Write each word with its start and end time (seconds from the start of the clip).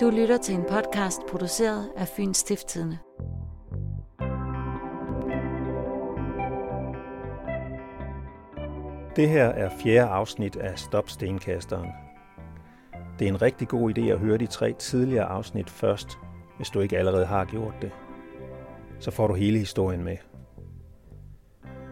Du 0.00 0.10
lytter 0.10 0.38
til 0.38 0.54
en 0.54 0.64
podcast 0.70 1.20
produceret 1.28 1.92
af 1.96 2.08
Fyns 2.08 2.36
Stiftstidende. 2.36 2.98
Det 9.16 9.28
her 9.28 9.44
er 9.44 9.70
fjerde 9.82 10.08
afsnit 10.08 10.56
af 10.56 10.78
Stop 10.78 11.08
Stenkasteren. 11.08 11.88
Det 13.18 13.24
er 13.24 13.28
en 13.28 13.42
rigtig 13.42 13.68
god 13.68 13.98
idé 13.98 14.00
at 14.00 14.18
høre 14.18 14.38
de 14.38 14.46
tre 14.46 14.72
tidligere 14.72 15.24
afsnit 15.24 15.70
først, 15.70 16.18
hvis 16.56 16.70
du 16.70 16.80
ikke 16.80 16.98
allerede 16.98 17.26
har 17.26 17.44
gjort 17.44 17.74
det. 17.82 17.90
Så 18.98 19.10
får 19.10 19.26
du 19.26 19.34
hele 19.34 19.58
historien 19.58 20.04
med. 20.04 20.16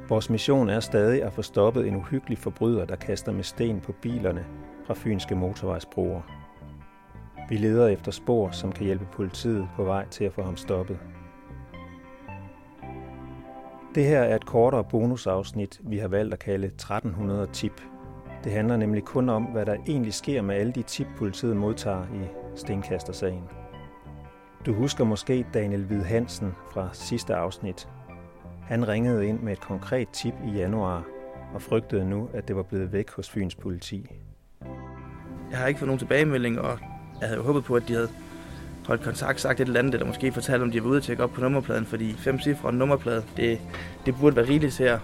Vores 0.08 0.30
mission 0.30 0.68
er 0.68 0.80
stadig 0.80 1.22
at 1.22 1.32
få 1.32 1.42
stoppet 1.42 1.88
en 1.88 1.96
uhyggelig 1.96 2.38
forbryder, 2.38 2.84
der 2.84 2.96
kaster 2.96 3.32
med 3.32 3.44
sten 3.44 3.80
på 3.80 3.92
bilerne 4.02 4.46
fra 4.86 4.94
fynske 4.94 5.34
motorvejsbroer. 5.34 6.22
Vi 7.48 7.56
leder 7.56 7.88
efter 7.88 8.12
spor, 8.12 8.50
som 8.50 8.72
kan 8.72 8.86
hjælpe 8.86 9.06
politiet 9.12 9.68
på 9.76 9.84
vej 9.84 10.08
til 10.08 10.24
at 10.24 10.32
få 10.32 10.42
ham 10.42 10.56
stoppet. 10.56 10.98
Det 13.94 14.04
her 14.04 14.20
er 14.20 14.36
et 14.36 14.46
kortere 14.46 14.84
bonusafsnit, 14.84 15.80
vi 15.82 15.98
har 15.98 16.08
valgt 16.08 16.34
at 16.34 16.38
kalde 16.40 16.66
1300 16.66 17.46
tip. 17.52 17.82
Det 18.44 18.52
handler 18.52 18.76
nemlig 18.76 19.02
kun 19.04 19.28
om, 19.28 19.44
hvad 19.44 19.66
der 19.66 19.76
egentlig 19.88 20.14
sker 20.14 20.42
med 20.42 20.54
alle 20.54 20.72
de 20.72 20.82
tip, 20.82 21.06
politiet 21.16 21.56
modtager 21.56 22.04
i 22.04 22.26
Stenkaster-sagen. 22.56 23.42
Du 24.66 24.72
husker 24.72 25.04
måske 25.04 25.46
Daniel 25.54 25.84
Hvid 25.84 26.02
Hansen 26.02 26.54
fra 26.72 26.88
sidste 26.92 27.34
afsnit. 27.34 27.88
Han 28.62 28.88
ringede 28.88 29.26
ind 29.26 29.40
med 29.40 29.52
et 29.52 29.60
konkret 29.60 30.08
tip 30.08 30.34
i 30.46 30.50
januar 30.50 31.04
og 31.54 31.62
frygtede 31.62 32.04
nu, 32.04 32.28
at 32.32 32.48
det 32.48 32.56
var 32.56 32.62
blevet 32.62 32.92
væk 32.92 33.10
hos 33.10 33.30
Fyns 33.30 33.54
politi. 33.54 34.10
Jeg 35.50 35.58
har 35.58 35.66
ikke 35.66 35.78
fået 35.78 35.86
nogen 35.86 35.98
tilbagemelding, 35.98 36.60
og 36.60 36.78
jeg 37.20 37.28
havde 37.28 37.42
håbet 37.42 37.64
på, 37.64 37.74
at 37.74 37.88
de 37.88 37.92
havde 37.92 38.08
holdt 38.86 39.02
kontakt, 39.02 39.40
sagt 39.40 39.60
et 39.60 39.66
eller 39.66 39.80
andet, 39.80 39.94
eller 39.94 40.06
måske 40.06 40.32
fortalt, 40.32 40.62
om 40.62 40.70
de 40.70 40.82
var 40.84 40.88
ude 40.88 40.96
at 40.96 41.02
tjekke 41.02 41.22
op 41.22 41.30
på 41.30 41.40
nummerpladen, 41.40 41.84
fordi 41.84 42.12
fem 42.12 42.40
cifre 42.40 42.68
og 42.68 42.74
nummerplade, 42.74 43.24
det, 43.36 43.60
det 44.06 44.14
burde 44.20 44.36
være 44.36 44.48
rigeligt 44.48 44.74
til 44.74 44.84
at 44.84 45.00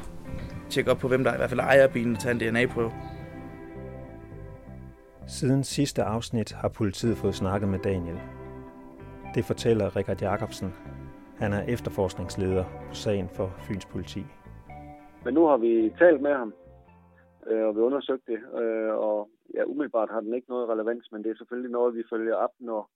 tjekke 0.70 0.90
op 0.90 0.98
på, 0.98 1.08
hvem 1.08 1.24
der 1.24 1.34
i 1.34 1.36
hvert 1.36 1.50
fald 1.50 1.60
ejer 1.60 1.88
bilen 1.88 2.16
og 2.16 2.22
tage 2.22 2.48
en 2.48 2.54
DNA-prøve. 2.54 2.92
Siden 5.26 5.64
sidste 5.64 6.02
afsnit 6.02 6.52
har 6.52 6.68
politiet 6.68 7.18
fået 7.18 7.34
snakket 7.34 7.68
med 7.68 7.78
Daniel. 7.78 8.18
Det 9.34 9.44
fortæller 9.44 9.96
Richard 9.96 10.20
Jacobsen. 10.20 10.68
Han 11.38 11.52
er 11.52 11.62
efterforskningsleder 11.62 12.64
på 12.88 12.94
sagen 12.94 13.28
for 13.28 13.48
Fyns 13.58 13.86
politi. 13.86 14.22
Men 15.24 15.34
nu 15.34 15.46
har 15.46 15.56
vi 15.56 15.92
talt 15.98 16.20
med 16.20 16.34
ham, 16.34 16.54
øh, 17.46 17.66
og 17.66 17.76
vi 17.76 17.80
undersøgt 17.80 18.26
det, 18.26 18.40
øh, 18.60 18.92
og 18.94 19.30
ja, 19.54 19.62
umiddelbart 19.64 20.10
har 20.10 20.20
den 20.20 20.34
ikke 20.34 20.48
noget 20.48 20.68
relevans, 20.68 21.12
men 21.12 21.24
det 21.24 21.30
er 21.30 21.36
selvfølgelig 21.36 21.70
noget, 21.70 21.94
vi 21.94 22.02
følger 22.10 22.34
op, 22.34 22.50
når 22.58 22.90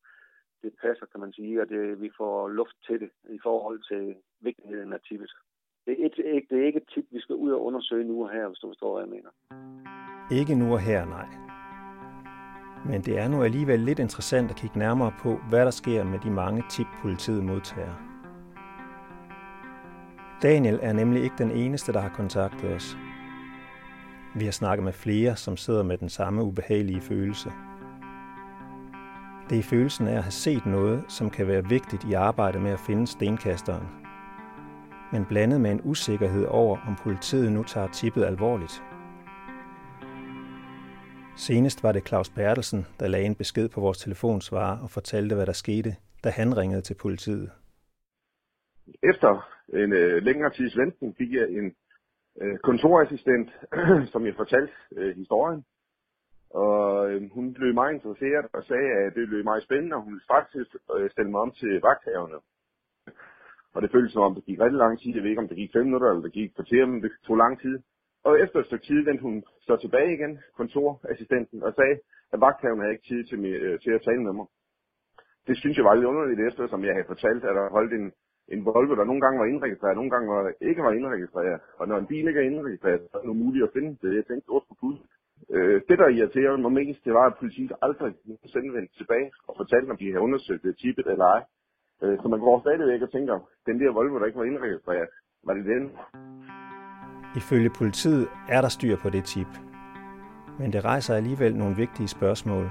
det 0.63 0.73
passer, 0.83 1.07
kan 1.07 1.21
man 1.21 1.33
sige, 1.33 1.63
og 1.63 1.69
det, 1.69 2.01
vi 2.01 2.11
får 2.17 2.49
luft 2.49 2.77
til 2.87 3.01
det 3.01 3.11
i 3.31 3.39
forhold 3.43 3.81
til 3.91 4.15
vigtigheden 4.41 4.93
af 4.93 5.01
tippet. 5.09 5.31
Det 5.87 5.93
er, 6.01 6.07
et, 6.07 6.45
det 6.51 6.59
er 6.63 6.67
ikke 6.67 6.81
et 6.83 6.89
tip, 6.95 7.07
vi 7.11 7.21
skal 7.21 7.37
ud 7.37 7.51
og 7.51 7.65
undersøge 7.65 8.05
nu 8.05 8.23
og 8.25 8.31
her, 8.31 8.49
hvis 8.49 8.59
du 8.59 8.69
forstår, 8.69 8.93
hvad 8.93 9.03
jeg 9.07 9.15
mener. 9.17 9.31
Ikke 10.41 10.55
nu 10.55 10.73
og 10.73 10.81
her, 10.81 11.05
nej. 11.05 11.54
Men 12.85 13.01
det 13.01 13.19
er 13.19 13.29
nu 13.29 13.43
alligevel 13.43 13.81
lidt 13.81 13.99
interessant 13.99 14.51
at 14.51 14.57
kigge 14.57 14.79
nærmere 14.79 15.13
på, 15.19 15.41
hvad 15.49 15.65
der 15.65 15.71
sker 15.71 16.05
med 16.05 16.19
de 16.19 16.31
mange 16.31 16.65
tip, 16.71 16.87
politiet 17.03 17.45
modtager. 17.45 17.95
Daniel 20.43 20.79
er 20.83 20.93
nemlig 20.93 21.23
ikke 21.23 21.37
den 21.39 21.51
eneste, 21.51 21.93
der 21.93 22.01
har 22.01 22.09
kontaktet 22.09 22.75
os. 22.75 22.97
Vi 24.35 24.45
har 24.45 24.53
snakket 24.53 24.85
med 24.85 24.93
flere, 24.93 25.37
som 25.37 25.57
sidder 25.57 25.83
med 25.83 25.99
den 25.99 26.09
samme 26.09 26.43
ubehagelige 26.43 27.01
følelse. 27.01 27.53
Det 29.51 29.59
er 29.59 29.63
følelsen 29.63 30.09
af 30.09 30.17
at 30.17 30.23
have 30.23 30.33
set 30.33 30.67
noget, 30.67 31.05
som 31.09 31.31
kan 31.31 31.47
være 31.47 31.69
vigtigt 31.69 32.05
i 32.05 32.13
arbejdet 32.13 32.63
med 32.63 32.71
at 32.71 32.81
finde 32.81 33.07
stenkasteren. 33.07 33.89
Men 35.13 35.25
blandet 35.25 35.61
med 35.61 35.71
en 35.71 35.81
usikkerhed 35.85 36.45
over, 36.45 36.79
om 36.87 36.97
politiet 36.97 37.53
nu 37.53 37.63
tager 37.63 37.87
tippet 37.87 38.25
alvorligt. 38.25 38.83
Senest 41.37 41.83
var 41.83 41.93
det 41.93 42.09
Claus 42.09 42.31
Bertelsen, 42.31 42.87
der 43.01 43.09
lagde 43.09 43.27
en 43.27 43.35
besked 43.35 43.69
på 43.69 43.81
vores 43.81 43.99
telefonsvarer 43.99 44.83
og 44.83 44.91
fortalte, 44.91 45.35
hvad 45.35 45.47
der 45.47 45.53
skete, 45.53 45.91
da 46.25 46.29
han 46.31 46.57
ringede 46.57 46.83
til 46.83 46.97
politiet. 47.03 47.51
Efter 49.03 49.31
en 49.69 49.93
øh, 49.93 50.23
længere 50.23 50.51
tids 50.51 50.77
venten 50.77 51.15
fik 51.19 51.33
jeg 51.33 51.47
en 51.59 51.75
øh, 52.41 52.59
kontorassistent, 52.59 53.49
som 54.13 54.27
jeg 54.27 54.35
fortalte 54.37 54.73
øh, 54.97 55.17
historien. 55.17 55.65
Og 56.51 57.11
øh, 57.11 57.31
hun 57.35 57.55
blev 57.55 57.75
meget 57.75 57.95
interesseret 57.95 58.47
og 58.53 58.65
sagde, 58.65 58.91
at 59.05 59.15
det 59.15 59.29
blev 59.29 59.45
meget 59.45 59.63
spændende, 59.63 59.97
og 59.97 60.03
hun 60.03 60.13
ville 60.13 60.25
straks 60.25 60.51
øh, 60.97 61.11
stille 61.11 61.31
mig 61.31 61.41
om 61.41 61.53
til 61.61 61.81
vagthaverne. 61.81 62.39
Og 63.75 63.83
det 63.83 63.91
føltes 63.93 64.13
som 64.13 64.23
om, 64.23 64.35
det 64.35 64.45
gik 64.45 64.61
rigtig 64.61 64.79
lang 64.79 65.01
tid. 65.01 65.15
Jeg 65.15 65.23
ved 65.23 65.31
ikke, 65.31 65.43
om 65.43 65.49
det 65.49 65.57
gik 65.57 65.73
fem 65.73 65.85
minutter, 65.85 66.09
eller 66.09 66.23
det 66.23 66.33
gik 66.33 66.51
kvarter, 66.55 66.87
men 66.87 67.03
det 67.03 67.13
tog 67.27 67.37
lang 67.37 67.61
tid. 67.61 67.79
Og 68.25 68.41
efter 68.41 68.59
et 68.61 68.67
stykke 68.67 68.87
tid 68.87 69.05
vendte 69.05 69.23
hun 69.23 69.45
så 69.61 69.77
tilbage 69.77 70.15
igen, 70.15 70.39
kontorassistenten, 70.57 71.63
og 71.63 71.75
sagde, 71.75 71.97
at 72.33 72.41
vagthavnen 72.41 72.81
havde 72.81 72.95
ikke 72.95 73.09
tid 73.09 73.25
til, 73.25 73.39
mig, 73.39 73.53
øh, 73.65 73.81
til 73.81 73.91
at 73.91 74.03
tale 74.03 74.23
med 74.23 74.33
mig. 74.33 74.47
Det 75.47 75.57
synes 75.59 75.77
jeg 75.77 75.85
var 75.85 75.95
lidt 75.95 76.11
underligt 76.13 76.41
efter, 76.49 76.69
som 76.69 76.85
jeg 76.85 76.95
havde 76.95 77.13
fortalt, 77.13 77.45
at 77.45 77.55
der 77.59 77.75
holdt 77.77 77.93
en 77.93 78.13
en 78.49 78.65
Volvo, 78.65 78.95
der 78.95 79.05
nogle 79.05 79.21
gange 79.21 79.41
var 79.41 79.49
indregistreret, 79.53 79.97
nogle 79.97 80.11
gange 80.11 80.29
var, 80.29 80.53
ikke 80.61 80.83
var 80.83 80.93
indregistreret. 80.93 81.61
Og 81.79 81.89
når 81.89 81.99
en 81.99 82.07
bil 82.07 82.29
ikke 82.29 82.41
er 82.41 82.51
indregistreret, 82.51 83.01
så 83.11 83.19
er 83.19 83.23
det 83.23 83.37
muligt 83.37 83.65
at 83.65 83.75
finde 83.77 83.91
det. 84.03 84.17
Jeg 84.17 84.25
tænkte, 84.27 84.49
også 84.49 84.69
på 84.69 84.77
pud. 84.81 84.97
Øh, 85.55 85.83
det, 85.89 85.97
der 85.99 86.09
irriterede 86.09 86.59
mig 86.59 86.73
mest, 86.73 87.05
det 87.05 87.13
var, 87.15 87.27
at 87.27 87.39
politiet 87.41 87.73
aldrig 87.83 88.15
sendte 88.53 88.77
vendte 88.77 88.95
tilbage 89.01 89.31
og 89.49 89.55
fortalte, 89.57 89.91
om 89.91 89.97
de 89.97 90.11
havde 90.13 90.27
undersøgt 90.27 90.63
det 90.63 90.79
tippet 90.83 91.07
eller 91.13 91.27
ej. 91.37 91.43
Øh, 92.03 92.17
så 92.23 92.29
man 92.29 92.41
går 92.41 92.61
stadigvæk 92.61 93.03
og 93.03 93.13
tænker, 93.13 93.37
den 93.67 93.81
der 93.81 93.93
Volvo, 93.93 94.19
der 94.19 94.27
ikke 94.27 94.39
var 94.39 94.51
indregistreret, 94.53 95.09
var 95.47 95.55
det 95.55 95.65
den? 95.65 95.85
Ifølge 97.37 97.71
politiet 97.71 98.29
er 98.49 98.61
der 98.61 98.69
styr 98.69 98.97
på 98.97 99.11
det 99.11 99.25
tip. 99.25 99.47
Men 100.59 100.73
det 100.73 100.85
rejser 100.85 101.15
alligevel 101.15 101.57
nogle 101.57 101.77
vigtige 101.77 102.09
spørgsmål. 102.09 102.71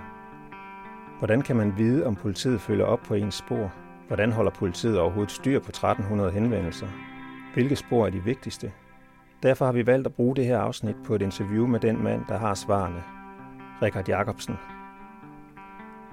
Hvordan 1.20 1.42
kan 1.42 1.56
man 1.56 1.78
vide, 1.78 2.06
om 2.06 2.16
politiet 2.16 2.62
følger 2.62 2.86
op 2.86 3.00
på 3.00 3.14
ens 3.14 3.36
spor? 3.36 3.74
Hvordan 4.08 4.32
holder 4.32 4.52
politiet 4.52 5.00
overhovedet 5.00 5.32
styr 5.32 5.60
på 5.60 5.70
1300 5.70 6.32
henvendelser? 6.32 6.88
Hvilke 7.54 7.76
spor 7.76 8.06
er 8.06 8.10
de 8.10 8.24
vigtigste? 8.24 8.72
Derfor 9.44 9.66
har 9.66 9.72
vi 9.72 9.88
valgt 9.88 10.08
at 10.08 10.14
bruge 10.14 10.36
det 10.36 10.46
her 10.46 10.60
afsnit 10.60 10.96
på 11.06 11.16
et 11.16 11.22
interview 11.22 11.68
med 11.68 11.80
den 11.80 12.04
mand, 12.04 12.22
der 12.30 12.38
har 12.38 12.54
svarene. 12.54 13.04
Richard 13.82 14.08
Jacobsen. 14.08 14.56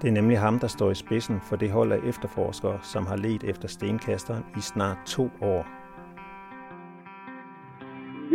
Det 0.02 0.08
er 0.08 0.12
nemlig 0.12 0.38
ham, 0.38 0.58
der 0.58 0.66
står 0.66 0.90
i 0.90 0.94
spidsen 0.94 1.40
for 1.40 1.56
det 1.56 1.70
hold 1.70 1.92
af 1.92 1.98
efterforskere, 2.04 2.78
som 2.82 3.06
har 3.06 3.16
let 3.16 3.44
efter 3.44 3.68
stenkasteren 3.68 4.44
i 4.56 4.60
snart 4.60 4.98
to 5.06 5.30
år. 5.40 5.79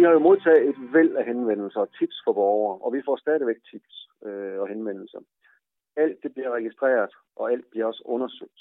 Har 0.05 0.13
jo 0.13 0.19
modtaget 0.19 0.69
et 0.69 0.93
væld 0.93 1.15
af 1.15 1.25
henvendelser 1.25 1.79
og 1.79 1.93
tips 1.99 2.17
fra 2.25 2.33
borgere, 2.33 2.79
og 2.81 2.93
vi 2.93 3.01
får 3.05 3.15
stadigvæk 3.15 3.55
tips 3.71 4.09
øh, 4.25 4.59
og 4.59 4.67
henvendelser. 4.67 5.19
Alt 5.95 6.23
det 6.23 6.33
bliver 6.33 6.51
registreret, 6.51 7.13
og 7.35 7.51
alt 7.51 7.65
bliver 7.69 7.85
også 7.85 8.03
undersøgt. 8.05 8.59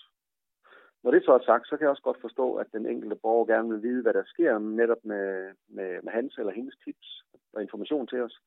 Når 1.03 1.11
det 1.11 1.25
så 1.25 1.33
er 1.33 1.45
sagt, 1.45 1.69
så 1.69 1.77
kan 1.77 1.85
jeg 1.85 1.91
også 1.91 2.03
godt 2.03 2.21
forstå, 2.21 2.55
at 2.55 2.67
den 2.73 2.87
enkelte 2.87 3.17
borger 3.17 3.47
gerne 3.47 3.69
vil 3.69 3.83
vide, 3.83 4.03
hvad 4.03 4.15
der 4.15 4.25
sker 4.25 4.59
netop 4.59 5.05
med, 5.05 5.53
med, 5.69 6.03
med 6.03 6.13
hans 6.13 6.39
eller 6.39 6.53
hendes 6.53 6.77
tips 6.85 7.25
og 7.53 7.63
information 7.63 8.07
til 8.07 8.21
os. 8.21 8.41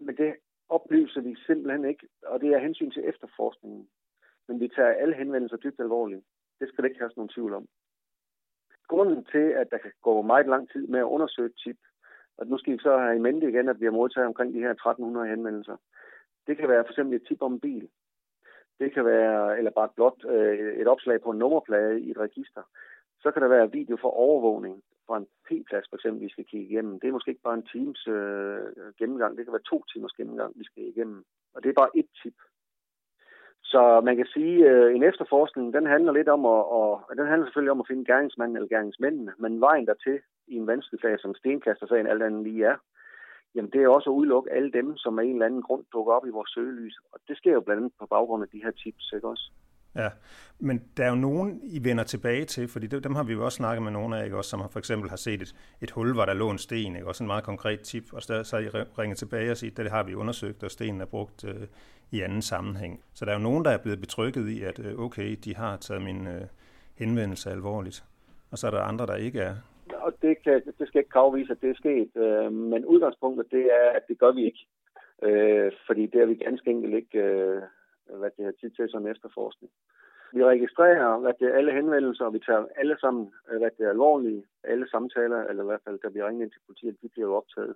Men 0.00 0.16
det 0.16 0.36
oplyser 0.68 1.20
vi 1.20 1.36
simpelthen 1.46 1.84
ikke, 1.84 2.08
og 2.22 2.40
det 2.40 2.48
er 2.48 2.58
hensyn 2.58 2.90
til 2.90 3.08
efterforskningen. 3.08 3.88
Men 4.48 4.60
vi 4.60 4.68
tager 4.68 5.00
alle 5.02 5.14
henvendelser 5.14 5.56
dybt 5.56 5.80
alvorligt. 5.80 6.24
Det 6.60 6.68
skal 6.68 6.84
det 6.84 6.90
ikke 6.90 7.00
have 7.00 7.10
nogen 7.16 7.34
tvivl 7.34 7.54
om. 7.54 7.68
Grunden 8.88 9.24
til, 9.24 9.46
at 9.60 9.70
der 9.70 9.78
kan 9.78 9.92
gå 10.02 10.22
meget 10.22 10.46
lang 10.46 10.70
tid 10.72 10.86
med 10.86 11.00
at 11.00 11.12
undersøge 11.14 11.52
tip, 11.64 11.76
og 12.38 12.46
nu 12.46 12.58
skal 12.58 12.72
vi 12.72 12.78
så 12.78 12.98
have 12.98 13.16
i 13.16 13.18
mente 13.26 13.48
igen, 13.48 13.68
at 13.68 13.80
vi 13.80 13.84
har 13.84 13.92
modtaget 13.92 14.26
omkring 14.26 14.54
de 14.54 14.60
her 14.60 14.70
1300 14.70 15.28
henvendelser. 15.28 15.76
Det 16.46 16.56
kan 16.56 16.68
være 16.68 16.84
for 16.84 16.92
eksempel 16.92 17.16
et 17.16 17.26
tip 17.28 17.42
om 17.42 17.52
en 17.52 17.60
bil, 17.60 17.88
det 18.80 18.94
kan 18.94 19.04
være, 19.04 19.58
eller 19.58 19.70
bare 19.70 19.88
blot 19.96 20.24
øh, 20.24 20.80
et 20.80 20.88
opslag 20.88 21.20
på 21.22 21.30
en 21.30 21.38
nummerplade 21.38 22.00
i 22.00 22.10
et 22.10 22.18
register. 22.18 22.62
Så 23.22 23.30
kan 23.30 23.42
der 23.42 23.48
være 23.48 23.72
video 23.72 23.96
for 24.00 24.10
overvågning 24.10 24.82
fra 25.06 25.16
en 25.16 25.26
P-plads, 25.46 25.86
for 25.88 25.96
eksempel, 25.96 26.22
vi 26.22 26.28
skal 26.28 26.44
kigge 26.44 26.66
igennem. 26.66 27.00
Det 27.00 27.08
er 27.08 27.12
måske 27.12 27.30
ikke 27.30 27.48
bare 27.48 27.54
en 27.54 27.70
times 27.72 28.06
øh, 28.06 28.92
gennemgang, 28.98 29.36
det 29.36 29.44
kan 29.44 29.52
være 29.52 29.70
to 29.70 29.84
timers 29.92 30.12
gennemgang, 30.12 30.52
vi 30.56 30.64
skal 30.64 30.82
igennem. 30.82 31.24
Og 31.54 31.62
det 31.62 31.68
er 31.68 31.80
bare 31.82 31.96
et 31.96 32.08
tip. 32.22 32.34
Så 33.72 34.00
man 34.00 34.16
kan 34.16 34.26
sige, 34.26 34.68
at 34.68 34.96
en 34.96 35.02
efterforskning, 35.02 35.72
den 35.72 35.86
handler 35.86 36.12
lidt 36.12 36.28
om 36.28 36.44
at, 36.44 36.62
og, 36.78 37.02
den 37.16 37.26
handler 37.26 37.46
selvfølgelig 37.46 37.72
om 37.72 37.80
at 37.80 37.86
finde 37.88 38.04
gerningsmanden 38.04 38.56
eller 38.56 38.68
gerningsmændene, 38.68 39.32
men 39.38 39.60
vejen 39.60 39.86
dertil 39.86 40.18
i 40.46 40.54
en 40.56 40.66
vanskelig 40.66 41.00
sag, 41.00 41.20
som 41.20 41.34
stenkaster-sagen 41.34 42.06
alt 42.06 42.22
andet 42.22 42.42
lige 42.42 42.64
er, 42.64 42.76
jamen 43.54 43.70
det 43.70 43.82
er 43.82 43.88
også 43.88 44.10
at 44.10 44.14
udelukke 44.14 44.52
alle 44.52 44.72
dem, 44.72 44.96
som 44.96 45.18
af 45.18 45.24
en 45.24 45.32
eller 45.32 45.46
anden 45.46 45.62
grund 45.62 45.84
dukker 45.92 46.12
op 46.12 46.26
i 46.26 46.30
vores 46.30 46.50
søgelys. 46.50 46.96
Og 47.12 47.20
det 47.28 47.36
sker 47.36 47.52
jo 47.52 47.60
blandt 47.60 47.80
andet 47.80 47.92
på 48.00 48.06
baggrund 48.06 48.42
af 48.42 48.48
de 48.48 48.62
her 48.64 48.70
tips, 48.70 49.12
ikke 49.14 49.28
også? 49.28 49.50
Ja, 49.94 50.08
men 50.58 50.82
der 50.96 51.04
er 51.04 51.08
jo 51.08 51.14
nogen, 51.14 51.60
I 51.64 51.84
vender 51.84 52.04
tilbage 52.04 52.44
til, 52.44 52.68
fordi 52.68 52.86
dem 52.86 53.14
har 53.14 53.22
vi 53.22 53.32
jo 53.32 53.44
også 53.44 53.56
snakket 53.56 53.82
med 53.82 53.92
nogle 53.92 54.18
af, 54.18 54.24
ikke? 54.24 54.36
Også, 54.36 54.50
som 54.50 54.60
har 54.60 54.68
for 54.68 54.78
eksempel 54.78 55.10
har 55.10 55.16
set 55.16 55.42
et, 55.42 55.54
et 55.82 55.90
hul, 55.90 56.14
hvor 56.14 56.24
der 56.24 56.34
lå 56.34 56.50
en 56.50 56.58
sten, 56.58 56.96
ikke? 56.96 57.08
også 57.08 57.24
en 57.24 57.26
meget 57.26 57.44
konkret 57.44 57.80
tip, 57.80 58.12
og 58.12 58.22
så, 58.22 58.44
så 58.44 58.56
har 58.56 58.62
I 58.62 58.68
ringet 58.68 59.18
tilbage 59.18 59.50
og 59.50 59.56
siger, 59.56 59.74
det 59.74 59.90
har 59.90 60.02
vi 60.02 60.14
undersøgt, 60.14 60.62
og 60.62 60.70
stenen 60.70 61.00
er 61.00 61.06
brugt 61.06 61.44
øh, 61.44 61.66
i 62.10 62.20
anden 62.20 62.42
sammenhæng. 62.42 63.04
Så 63.14 63.24
der 63.24 63.30
er 63.30 63.36
jo 63.36 63.42
nogen, 63.42 63.64
der 63.64 63.70
er 63.70 63.78
blevet 63.78 64.00
betrykket 64.00 64.48
i, 64.48 64.62
at 64.62 64.78
øh, 64.78 64.98
okay, 64.98 65.36
de 65.44 65.56
har 65.56 65.76
taget 65.76 66.02
min 66.02 66.26
øh, 66.26 66.42
henvendelse 66.98 67.50
alvorligt, 67.50 68.04
og 68.50 68.58
så 68.58 68.66
er 68.66 68.70
der 68.70 68.80
andre, 68.80 69.06
der 69.06 69.16
ikke 69.16 69.40
er. 69.40 69.54
Og 69.94 70.12
det, 70.22 70.42
kan, 70.44 70.62
det 70.78 70.88
skal 70.88 70.98
ikke 70.98 71.18
afvise, 71.18 71.52
at 71.52 71.60
det 71.60 71.70
er 71.70 71.74
sket, 71.74 72.10
øh, 72.16 72.52
men 72.52 72.84
udgangspunktet 72.84 73.46
det 73.50 73.64
er, 73.64 73.90
at 73.96 74.02
det 74.08 74.18
gør 74.18 74.32
vi 74.32 74.44
ikke. 74.44 74.66
Øh, 75.22 75.72
fordi 75.86 76.06
det 76.06 76.20
er 76.22 76.26
vi 76.26 76.34
ganske 76.34 76.70
enkelt 76.70 76.94
ikke 76.94 77.18
øh, 77.18 77.62
hvad 78.20 78.30
det 78.36 78.44
har 78.44 78.52
tid 78.60 78.70
til 78.70 78.86
som 78.90 79.06
efterforskning. 79.06 79.72
Vi 80.32 80.44
registrerer 80.44 81.18
hvad 81.18 81.32
det 81.40 81.48
er, 81.48 81.56
alle 81.58 81.72
henvendelser, 81.72 82.24
og 82.24 82.32
vi 82.32 82.38
tager 82.38 82.66
alle 82.76 82.96
sammen 83.00 83.32
øh, 83.50 83.58
hvad 83.58 83.70
det 83.78 83.86
er 83.86 83.90
alvorlige. 83.90 84.44
Alle 84.64 84.88
samtaler, 84.88 85.40
eller 85.48 85.62
i 85.62 85.66
hvert 85.66 85.84
fald, 85.84 85.98
der 86.02 86.10
bliver 86.10 86.28
ringet 86.28 86.42
ind 86.44 86.50
til 86.50 86.60
politiet, 86.66 87.02
de 87.02 87.08
bliver 87.08 87.28
jo 87.28 87.34
optaget. 87.34 87.74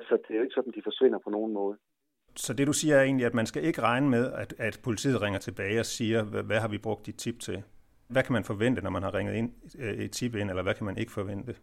Så 0.00 0.18
det 0.22 0.30
er 0.30 0.38
jo 0.38 0.42
ikke 0.42 0.54
sådan, 0.54 0.72
de 0.72 0.82
forsvinder 0.82 1.18
på 1.18 1.30
nogen 1.30 1.52
måde. 1.52 1.76
Så 2.36 2.54
det 2.54 2.66
du 2.66 2.72
siger 2.72 2.96
er 2.96 3.02
egentlig, 3.02 3.26
at 3.26 3.34
man 3.34 3.46
skal 3.46 3.64
ikke 3.64 3.82
regne 3.82 4.08
med, 4.10 4.32
at, 4.32 4.54
at 4.58 4.80
politiet 4.84 5.22
ringer 5.22 5.38
tilbage 5.38 5.80
og 5.80 5.86
siger, 5.86 6.24
hvad, 6.24 6.42
hvad 6.42 6.60
har 6.60 6.68
vi 6.68 6.78
brugt 6.78 7.06
dit 7.06 7.16
tip 7.16 7.38
til? 7.40 7.62
Hvad 8.08 8.22
kan 8.22 8.32
man 8.32 8.44
forvente, 8.44 8.82
når 8.82 8.90
man 8.90 9.02
har 9.02 9.14
ringet 9.14 9.34
ind, 9.34 9.50
øh, 9.78 9.94
et 10.04 10.12
tip 10.12 10.34
ind, 10.34 10.50
eller 10.50 10.62
hvad 10.62 10.74
kan 10.74 10.86
man 10.86 10.96
ikke 10.98 11.12
forvente? 11.12 11.54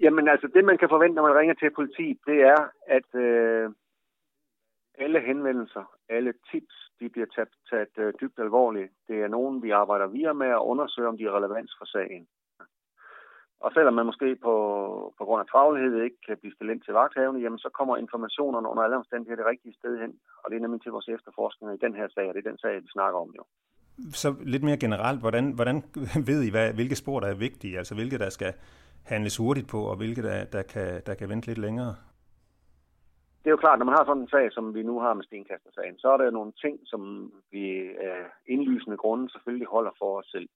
Jamen 0.00 0.28
altså, 0.28 0.48
det 0.54 0.64
man 0.64 0.78
kan 0.78 0.88
forvente, 0.88 1.14
når 1.14 1.22
man 1.28 1.36
ringer 1.40 1.54
til 1.54 1.70
politiet, 1.70 2.18
det 2.26 2.38
er, 2.40 2.60
at 2.86 3.20
øh, 3.20 3.70
alle 4.98 5.20
henvendelser, 5.20 5.84
alle 6.08 6.32
tips, 6.50 6.76
de 7.00 7.08
bliver 7.08 7.26
taget, 7.34 7.52
taget 7.70 7.94
øh, 7.98 8.14
dybt 8.20 8.38
alvorligt. 8.38 8.92
Det 9.08 9.16
er 9.22 9.28
nogen, 9.28 9.62
vi 9.62 9.70
arbejder 9.70 10.06
videre 10.06 10.34
med 10.34 10.46
at 10.46 10.66
undersøge, 10.72 11.08
om 11.08 11.18
de 11.18 11.24
er 11.24 11.36
relevans 11.36 11.72
for 11.78 11.84
sagen. 11.84 12.26
Og 13.60 13.70
selvom 13.72 13.94
man 13.94 14.06
måske 14.06 14.28
på, 14.46 14.54
på 15.18 15.24
grund 15.24 15.40
af 15.40 15.46
travlhed 15.46 16.02
ikke 16.02 16.20
kan 16.26 16.36
blive 16.40 16.54
stillet 16.54 16.74
ind 16.74 16.82
til 16.82 16.94
vagthavene, 16.94 17.40
jamen 17.40 17.58
så 17.58 17.70
kommer 17.78 17.96
informationerne 17.96 18.68
under 18.68 18.82
alle 18.82 18.96
omstændigheder 18.96 19.42
det 19.42 19.50
rigtige 19.50 19.74
sted 19.80 19.92
hen. 20.02 20.12
Og 20.42 20.50
det 20.50 20.56
er 20.56 20.60
nemlig 20.60 20.82
til 20.82 20.92
vores 20.92 21.08
efterforskning 21.08 21.74
i 21.74 21.84
den 21.84 21.94
her 21.94 22.08
sag, 22.14 22.28
og 22.28 22.34
det 22.34 22.46
er 22.46 22.50
den 22.50 22.58
sag, 22.58 22.74
vi 22.82 22.88
snakker 22.96 23.18
om 23.18 23.30
jo. 23.38 23.42
Så 24.22 24.28
lidt 24.40 24.62
mere 24.62 24.76
generelt, 24.76 25.20
hvordan, 25.20 25.52
hvordan 25.52 25.76
ved 26.30 26.42
I, 26.42 26.50
hvad, 26.50 26.72
hvilke 26.72 26.96
spor, 26.96 27.20
der 27.20 27.28
er 27.28 27.44
vigtige? 27.48 27.78
Altså 27.78 27.94
hvilke, 27.94 28.18
der 28.18 28.30
skal 28.30 28.52
handles 29.04 29.36
hurtigt 29.36 29.68
på, 29.68 29.80
og 29.90 29.96
hvilke, 29.96 30.22
der, 30.22 30.44
der, 30.44 30.62
kan, 30.62 31.02
der 31.06 31.14
kan 31.14 31.28
vente 31.28 31.46
lidt 31.46 31.58
længere? 31.58 31.94
Det 33.46 33.50
er 33.50 33.58
jo 33.58 33.64
klart, 33.66 33.78
når 33.78 33.86
man 33.86 33.96
har 33.98 34.04
sådan 34.04 34.22
en 34.22 34.28
sag, 34.28 34.52
som 34.52 34.74
vi 34.74 34.82
nu 34.82 35.00
har 35.00 35.14
med 35.14 35.24
stenkastersagen, 35.24 35.98
så 35.98 36.08
er 36.08 36.16
der 36.16 36.30
nogle 36.30 36.52
ting, 36.52 36.80
som 36.84 37.32
vi 37.50 37.64
af 37.96 38.26
indlysende 38.46 38.96
grunde 38.96 39.30
selvfølgelig 39.30 39.68
holder 39.68 39.90
for 39.98 40.18
os 40.18 40.26
selv. 40.26 40.48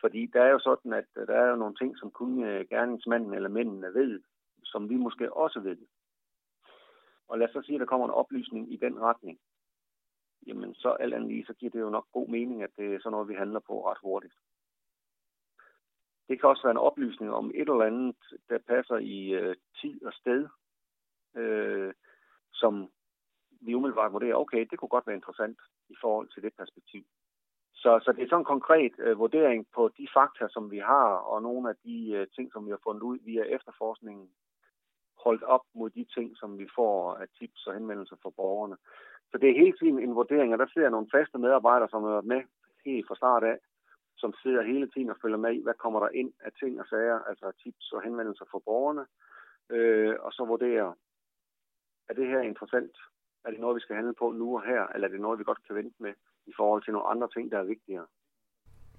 Fordi 0.00 0.26
der 0.26 0.42
er 0.42 0.50
jo 0.50 0.58
sådan, 0.58 0.92
at 0.92 1.04
øh, 1.16 1.26
der 1.26 1.34
er 1.34 1.50
jo 1.50 1.56
nogle 1.56 1.74
ting, 1.74 1.98
som 1.98 2.10
kun 2.10 2.44
øh, 2.44 2.68
gerningsmanden 2.68 3.34
eller 3.34 3.48
mændene 3.48 3.94
ved, 3.94 4.20
som 4.64 4.90
vi 4.90 4.96
måske 4.96 5.32
også 5.32 5.60
ved. 5.60 5.78
Og 7.28 7.38
lad 7.38 7.48
os 7.48 7.52
så 7.52 7.62
sige, 7.62 7.74
at 7.74 7.80
der 7.80 7.86
kommer 7.86 8.06
en 8.06 8.18
oplysning 8.22 8.72
i 8.72 8.76
den 8.76 9.00
retning. 9.00 9.38
Jamen 10.46 10.74
så 10.74 10.90
alt 10.90 11.14
andet 11.14 11.28
lige, 11.28 11.46
så 11.46 11.54
giver 11.54 11.70
det 11.70 11.80
jo 11.80 11.90
nok 11.90 12.06
god 12.12 12.28
mening, 12.28 12.62
at 12.62 12.70
det 12.76 12.94
er 12.94 12.98
sådan 12.98 13.12
noget, 13.12 13.28
vi 13.28 13.34
handler 13.34 13.60
på 13.60 13.90
ret 13.90 13.98
hurtigt. 14.02 14.34
Det 16.28 16.40
kan 16.40 16.48
også 16.48 16.62
være 16.62 16.76
en 16.78 16.86
oplysning 16.88 17.32
om 17.32 17.50
et 17.54 17.68
eller 17.68 17.90
andet, 17.90 18.16
der 18.48 18.58
passer 18.58 18.96
i 18.96 19.30
øh, 19.30 19.56
tid 19.80 20.04
og 20.04 20.12
sted, 20.12 20.48
øh, 21.36 21.69
som 22.62 22.74
vi 23.60 23.74
umiddelbart 23.74 24.12
vurderer, 24.12 24.42
okay, 24.44 24.66
det 24.70 24.78
kunne 24.78 24.94
godt 24.96 25.06
være 25.06 25.20
interessant 25.20 25.58
i 25.88 25.96
forhold 26.00 26.28
til 26.28 26.42
det 26.42 26.52
perspektiv. 26.58 27.04
Så, 27.82 27.90
så 28.04 28.12
det 28.12 28.22
er 28.22 28.28
sådan 28.28 28.40
en 28.40 28.54
konkret 28.54 28.94
øh, 28.98 29.18
vurdering 29.18 29.66
på 29.74 29.82
de 29.98 30.06
fakta, 30.16 30.44
som 30.48 30.70
vi 30.70 30.78
har, 30.78 31.08
og 31.32 31.42
nogle 31.42 31.68
af 31.70 31.76
de 31.84 31.96
øh, 32.16 32.26
ting, 32.36 32.52
som 32.52 32.66
vi 32.66 32.70
har 32.70 32.80
fundet 32.86 33.02
ud 33.02 33.18
via 33.24 33.44
efterforskningen, 33.56 34.28
holdt 35.24 35.42
op 35.42 35.64
mod 35.74 35.90
de 35.90 36.04
ting, 36.14 36.36
som 36.36 36.58
vi 36.58 36.66
får 36.74 37.14
af 37.14 37.26
tips 37.38 37.66
og 37.66 37.74
henvendelser 37.74 38.16
fra 38.22 38.30
borgerne. 38.30 38.76
Så 39.30 39.38
det 39.38 39.48
er 39.50 39.60
hele 39.62 39.76
tiden 39.78 39.98
en 39.98 40.14
vurdering, 40.14 40.52
og 40.52 40.58
der 40.58 40.66
sidder 40.74 40.90
nogle 40.90 41.12
faste 41.14 41.38
medarbejdere, 41.38 41.88
som 41.88 42.02
har 42.02 42.10
været 42.10 42.32
med 42.34 42.42
helt 42.84 43.06
fra 43.08 43.14
start 43.14 43.44
af, 43.44 43.58
som 44.16 44.32
sidder 44.42 44.62
hele 44.62 44.88
tiden 44.90 45.10
og 45.10 45.16
følger 45.22 45.36
med 45.44 45.52
i, 45.54 45.62
hvad 45.62 45.74
kommer 45.74 46.00
der 46.00 46.08
ind 46.08 46.32
af 46.40 46.52
ting 46.52 46.80
og 46.80 46.86
sager, 46.86 47.18
altså 47.30 47.52
tips 47.62 47.92
og 47.92 48.02
henvendelser 48.02 48.44
fra 48.50 48.58
borgerne, 48.64 49.04
øh, 49.70 50.14
og 50.20 50.32
så 50.32 50.44
vurderer, 50.44 50.92
er 52.10 52.14
det 52.14 52.26
her 52.26 52.40
interessant? 52.40 52.96
Er 53.44 53.50
det 53.50 53.60
noget, 53.60 53.76
vi 53.76 53.80
skal 53.80 53.96
handle 53.96 54.14
på 54.18 54.26
nu 54.40 54.46
og 54.56 54.62
her, 54.62 54.82
eller 54.94 55.08
er 55.08 55.12
det 55.12 55.20
noget, 55.20 55.38
vi 55.38 55.44
godt 55.44 55.66
kan 55.66 55.76
vente 55.76 55.96
med 55.98 56.14
i 56.46 56.52
forhold 56.56 56.82
til 56.82 56.92
nogle 56.92 57.08
andre 57.08 57.28
ting, 57.34 57.50
der 57.52 57.58
er 57.58 57.72
vigtigere? 57.74 58.06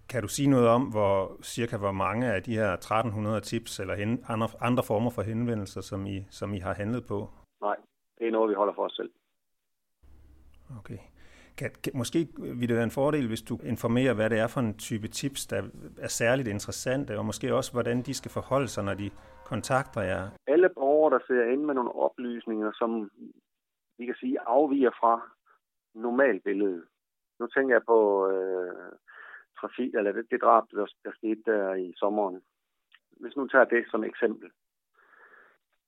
Kan 0.10 0.22
du 0.22 0.28
sige 0.28 0.50
noget 0.50 0.68
om, 0.68 0.84
hvor 0.84 1.38
cirka 1.44 1.78
hvor 1.78 1.92
mange 1.92 2.34
af 2.34 2.44
de 2.44 2.56
her 2.56 2.74
1300 2.74 3.42
tips 3.42 3.80
eller 3.80 3.96
hen, 3.96 4.25
andre, 4.28 4.48
andre 4.62 4.84
former 4.84 5.10
for 5.10 5.22
henvendelser, 5.22 5.81
som 5.81 6.06
I, 6.06 6.25
som 6.30 6.54
I 6.54 6.60
har 6.60 6.74
handlet 6.74 7.06
på? 7.08 7.30
Nej, 7.62 7.75
det 8.18 8.28
er 8.28 8.31
noget, 8.31 8.50
vi 8.50 8.56
holder 8.56 8.74
for 8.74 8.86
os 8.86 8.94
selv. 8.94 9.12
Okay. 10.80 10.98
Kan, 11.57 11.72
kan, 11.84 11.92
måske 11.96 12.28
vil 12.38 12.68
det 12.69 12.75
være 12.75 12.84
en 12.84 12.92
fordel, 12.92 13.28
hvis 13.28 13.42
du 13.42 13.60
informerer, 13.64 14.14
hvad 14.14 14.30
det 14.30 14.40
er 14.40 14.48
for 14.48 14.60
en 14.60 14.78
type 14.78 15.07
tips, 15.07 15.48
der 15.48 15.64
er 15.98 16.07
særligt 16.07 16.48
interessante, 16.48 17.18
og 17.18 17.25
måske 17.25 17.56
også, 17.56 17.72
hvordan 17.72 18.02
de 18.02 18.14
skal 18.14 18.31
forholde 18.31 18.68
sig, 18.68 18.84
når 18.84 18.94
de 18.94 19.10
kontakter 19.53 20.01
jer? 20.01 20.24
Alle 20.48 20.69
borgere, 20.69 21.13
der 21.13 21.21
ser 21.27 21.44
ind 21.53 21.63
med 21.65 21.75
nogle 21.75 21.95
oplysninger, 22.06 22.71
som 22.80 23.12
vi 23.98 24.06
kan 24.06 24.15
sige 24.19 24.39
afviger 24.39 24.92
fra 25.00 25.13
normalbilledet. 25.94 26.86
Nu 27.39 27.48
tænker 27.48 27.75
jeg 27.75 27.86
på 27.86 28.00
øh, 28.31 28.92
trafik, 29.59 29.95
eller 29.95 30.12
det, 30.12 30.25
det 30.31 30.42
drab, 30.42 30.63
der, 30.71 30.86
der 31.06 31.12
skete 31.18 31.42
der 31.45 31.74
i 31.74 31.94
sommeren. 31.98 32.42
Hvis 33.21 33.36
nu 33.36 33.48
tager 33.48 33.65
det 33.65 33.83
som 33.92 34.03
eksempel. 34.03 34.51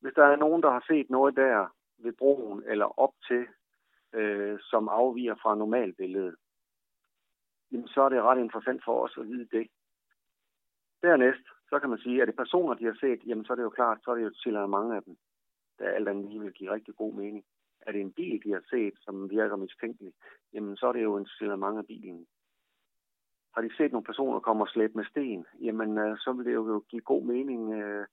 Hvis 0.01 0.13
der 0.15 0.25
er 0.25 0.35
nogen, 0.35 0.63
der 0.63 0.71
har 0.71 0.83
set 0.87 1.09
noget 1.09 1.35
der 1.35 1.67
ved 1.97 2.13
broen 2.13 2.63
eller 2.65 2.99
op 2.99 3.13
til, 3.27 3.45
øh, 4.13 4.59
som 4.61 4.87
afviger 4.87 5.35
fra 5.41 5.55
normalbilledet, 5.55 6.35
jamen 7.71 7.87
så 7.87 8.01
er 8.01 8.09
det 8.09 8.21
ret 8.21 8.39
interessant 8.39 8.81
for 8.85 9.03
os 9.03 9.17
at 9.17 9.27
vide 9.27 9.47
det. 9.57 9.67
Dernæst, 11.03 11.45
så 11.69 11.79
kan 11.79 11.89
man 11.89 11.99
sige, 11.99 12.21
at 12.21 12.27
det 12.27 12.35
personer, 12.35 12.73
de 12.73 12.85
har 12.85 12.97
set, 12.99 13.21
jamen 13.25 13.45
så 13.45 13.53
er 13.53 13.55
det 13.55 13.63
jo 13.63 13.69
klart, 13.69 13.97
så 14.03 14.11
er 14.11 14.15
det 14.15 14.23
jo 14.23 14.29
til 14.43 14.53
mange 14.69 14.95
af 14.95 15.03
dem, 15.03 15.15
der 15.79 15.89
alt 15.89 16.07
andet 16.07 16.29
lige 16.29 16.41
vil 16.41 16.53
give 16.53 16.71
rigtig 16.71 16.95
god 16.95 17.13
mening. 17.13 17.45
Er 17.81 17.91
det 17.91 18.01
en 18.01 18.13
bil, 18.13 18.43
de 18.43 18.51
har 18.51 18.63
set, 18.69 18.93
som 19.01 19.29
virker 19.29 19.55
mistænkelig, 19.55 20.13
jamen 20.53 20.77
så 20.77 20.87
er 20.87 20.93
det 20.93 21.03
jo 21.03 21.17
en 21.17 21.27
til 21.39 21.57
mange 21.57 21.79
af 21.79 21.85
bilen. 21.87 22.27
Har 23.55 23.61
de 23.61 23.75
set 23.77 23.91
nogle 23.91 24.05
personer 24.05 24.39
komme 24.39 24.63
og 24.63 24.67
slæbe 24.67 24.93
med 24.93 25.05
sten, 25.05 25.45
jamen 25.61 25.97
øh, 25.97 26.17
så 26.17 26.33
vil 26.33 26.45
det 26.45 26.53
jo 26.53 26.83
give 26.89 27.01
god 27.01 27.23
mening, 27.23 27.73
øh, 27.73 28.05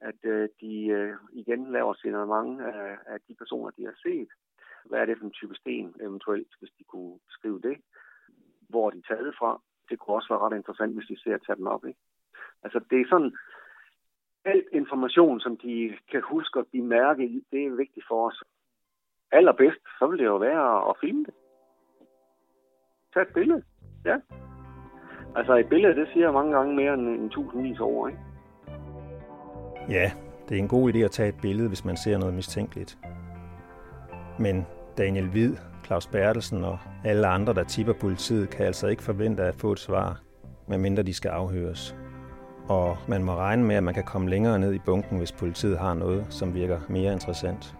at 0.00 0.24
øh, 0.24 0.48
de 0.60 0.86
øh, 0.86 1.16
igen 1.32 1.72
laver 1.72 1.94
signalement 1.94 2.60
af, 2.60 2.92
øh, 2.92 2.98
af 3.06 3.18
de 3.28 3.34
personer, 3.34 3.70
de 3.70 3.84
har 3.84 3.96
set. 4.02 4.28
Hvad 4.84 5.00
er 5.00 5.06
det 5.06 5.18
for 5.18 5.24
en 5.24 5.30
type 5.30 5.54
sten 5.54 5.94
eventuelt, 6.00 6.48
hvis 6.58 6.70
de 6.78 6.84
kunne 6.84 7.18
skrive 7.28 7.60
det? 7.60 7.76
Hvor 8.68 8.86
er 8.86 8.90
de 8.90 9.02
taget 9.02 9.34
fra? 9.38 9.62
Det 9.90 9.98
kunne 9.98 10.16
også 10.16 10.28
være 10.28 10.38
ret 10.38 10.56
interessant, 10.56 10.94
hvis 10.94 11.08
de 11.08 11.22
ser 11.22 11.34
at 11.34 11.42
tage 11.46 11.56
dem 11.56 11.66
op. 11.66 11.84
Ikke? 11.84 12.00
Altså 12.62 12.80
det 12.90 13.00
er 13.00 13.04
sådan, 13.08 13.32
alt 14.44 14.68
information, 14.72 15.40
som 15.40 15.56
de 15.56 15.96
kan 16.10 16.22
huske 16.24 16.58
og 16.58 16.66
de 16.72 16.82
mærke 16.82 17.24
i, 17.24 17.44
det 17.52 17.66
er 17.66 17.76
vigtigt 17.76 18.06
for 18.08 18.28
os. 18.28 18.42
Allerbedst, 19.32 19.82
så 19.98 20.06
vil 20.06 20.18
det 20.18 20.24
jo 20.24 20.36
være 20.36 20.90
at 20.90 20.96
filme 21.00 21.24
det. 21.24 21.34
Tag 23.14 23.22
et 23.22 23.34
billede, 23.34 23.62
ja. 24.04 24.16
Altså 25.36 25.54
et 25.54 25.68
billede, 25.68 25.94
det 26.00 26.08
siger 26.12 26.32
mange 26.32 26.52
gange 26.56 26.76
mere 26.76 26.94
end, 26.94 27.08
en 27.08 27.30
tusindvis 27.30 27.80
over, 27.80 28.08
ikke? 28.08 28.20
Ja, 29.88 30.12
det 30.48 30.54
er 30.54 30.58
en 30.58 30.68
god 30.68 30.92
idé 30.92 30.98
at 30.98 31.10
tage 31.10 31.28
et 31.28 31.40
billede, 31.42 31.68
hvis 31.68 31.84
man 31.84 31.96
ser 31.96 32.18
noget 32.18 32.34
mistænkeligt. 32.34 32.98
Men 34.38 34.66
Daniel 34.98 35.30
Hvid, 35.30 35.56
Claus 35.84 36.06
Bertelsen 36.06 36.64
og 36.64 36.78
alle 37.04 37.26
andre, 37.26 37.54
der 37.54 37.64
tipper 37.64 37.92
politiet, 37.92 38.50
kan 38.50 38.66
altså 38.66 38.86
ikke 38.86 39.02
forvente 39.02 39.42
at 39.42 39.54
få 39.54 39.72
et 39.72 39.78
svar, 39.78 40.20
medmindre 40.68 41.02
de 41.02 41.14
skal 41.14 41.28
afhøres 41.28 41.96
og 42.68 42.96
man 43.08 43.24
må 43.24 43.34
regne 43.34 43.64
med, 43.64 43.76
at 43.76 43.82
man 43.82 43.94
kan 43.94 44.04
komme 44.04 44.30
længere 44.30 44.58
ned 44.58 44.72
i 44.72 44.78
bunken, 44.78 45.18
hvis 45.18 45.32
politiet 45.32 45.78
har 45.78 45.94
noget, 45.94 46.26
som 46.28 46.54
virker 46.54 46.80
mere 46.88 47.12
interessant. 47.12 47.76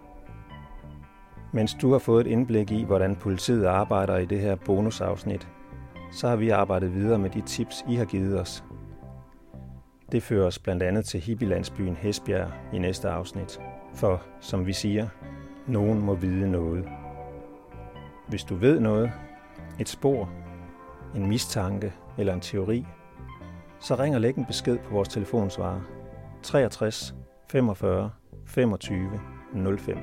Mens 1.52 1.74
du 1.74 1.92
har 1.92 1.98
fået 1.98 2.26
et 2.26 2.30
indblik 2.30 2.70
i, 2.70 2.84
hvordan 2.84 3.16
politiet 3.16 3.66
arbejder 3.66 4.16
i 4.16 4.24
det 4.24 4.40
her 4.40 4.56
bonusafsnit, 4.56 5.48
så 6.12 6.28
har 6.28 6.36
vi 6.36 6.50
arbejdet 6.50 6.94
videre 6.94 7.18
med 7.18 7.30
de 7.30 7.40
tips, 7.40 7.84
I 7.88 7.94
har 7.94 8.04
givet 8.04 8.40
os. 8.40 8.64
Det 10.12 10.22
fører 10.22 10.46
os 10.46 10.58
blandt 10.58 10.82
andet 10.82 11.04
til 11.04 11.20
hippielandsbyen 11.20 11.96
Hesbjerg 11.96 12.50
i 12.72 12.78
næste 12.78 13.08
afsnit. 13.08 13.60
For, 13.94 14.22
som 14.40 14.66
vi 14.66 14.72
siger, 14.72 15.08
nogen 15.66 16.00
må 16.00 16.14
vide 16.14 16.50
noget. 16.50 16.88
Hvis 18.28 18.44
du 18.44 18.54
ved 18.54 18.80
noget, 18.80 19.12
et 19.80 19.88
spor, 19.88 20.30
en 21.14 21.26
mistanke 21.26 21.92
eller 22.18 22.34
en 22.34 22.40
teori, 22.40 22.86
så 23.80 23.94
ring 23.94 24.14
og 24.14 24.20
læg 24.20 24.36
en 24.36 24.44
besked 24.44 24.78
på 24.78 24.94
vores 24.94 25.08
telefonsvarer 25.08 25.80
63 26.42 27.14
45 27.50 28.10
25 28.46 29.20
05. 29.78 29.98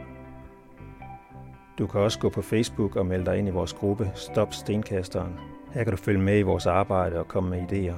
Du 1.77 1.87
kan 1.87 2.01
også 2.01 2.19
gå 2.19 2.29
på 2.29 2.41
Facebook 2.41 2.95
og 2.95 3.05
melde 3.05 3.25
dig 3.25 3.37
ind 3.37 3.47
i 3.47 3.51
vores 3.51 3.73
gruppe 3.73 4.11
Stop 4.15 4.53
Stenkasteren. 4.53 5.39
Her 5.71 5.83
kan 5.83 5.91
du 5.91 5.97
følge 5.97 6.21
med 6.21 6.39
i 6.39 6.41
vores 6.41 6.65
arbejde 6.65 7.19
og 7.19 7.27
komme 7.27 7.49
med 7.49 7.71
idéer. 7.71 7.97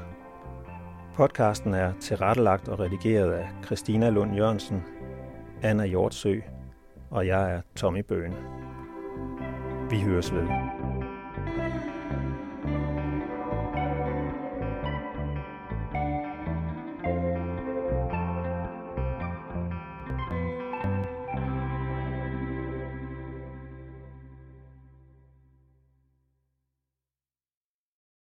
Podcasten 1.15 1.73
er 1.73 1.93
tilrettelagt 1.99 2.67
og 2.67 2.79
redigeret 2.79 3.31
af 3.31 3.49
Christina 3.65 4.09
Lund 4.09 4.35
Jørgensen, 4.35 4.83
Anna 5.61 5.85
Hjortsø 5.85 6.39
og 7.09 7.27
jeg 7.27 7.51
er 7.53 7.61
Tommy 7.75 7.99
Bøhn. 7.99 8.33
Vi 9.89 10.01
høres 10.01 10.33
ved. 10.33 10.86